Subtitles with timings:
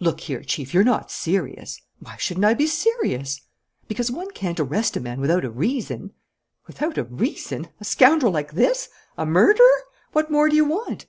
[0.00, 3.42] "Look here, Chief, you're not serious!" "Why shouldn't I be serious?"
[3.88, 6.14] "Because one can't arrest a man without a reason."
[6.66, 7.68] "Without a reason?
[7.78, 8.88] A scoundrel like this?
[9.18, 9.82] A murderer?
[10.12, 11.04] What more do you want?"